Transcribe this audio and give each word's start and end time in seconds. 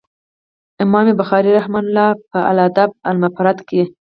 امام 0.83 1.07
بخاري 1.19 1.49
رحمه 1.57 1.79
الله 1.83 2.07
په 2.29 2.39
الأدب 2.51 2.89
المفرد 3.09 3.57
کي 3.69 3.83